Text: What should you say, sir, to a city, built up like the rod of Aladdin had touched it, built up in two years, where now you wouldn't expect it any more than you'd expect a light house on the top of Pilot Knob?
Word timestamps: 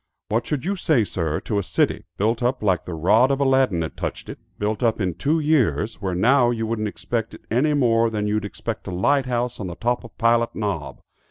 What 0.29 0.47
should 0.47 0.65
you 0.65 0.75
say, 0.75 1.03
sir, 1.03 1.39
to 1.41 1.59
a 1.59 1.63
city, 1.63 2.05
built 2.17 2.41
up 2.41 2.63
like 2.63 2.85
the 2.85 2.95
rod 2.95 3.29
of 3.29 3.39
Aladdin 3.39 3.83
had 3.83 3.95
touched 3.95 4.29
it, 4.29 4.39
built 4.57 4.81
up 4.81 4.99
in 4.99 5.13
two 5.13 5.39
years, 5.39 6.01
where 6.01 6.15
now 6.15 6.49
you 6.49 6.65
wouldn't 6.65 6.87
expect 6.87 7.35
it 7.35 7.45
any 7.51 7.75
more 7.75 8.09
than 8.09 8.25
you'd 8.25 8.43
expect 8.43 8.87
a 8.87 8.91
light 8.91 9.27
house 9.27 9.59
on 9.59 9.67
the 9.67 9.75
top 9.75 10.03
of 10.03 10.17
Pilot 10.17 10.55
Knob? 10.55 11.01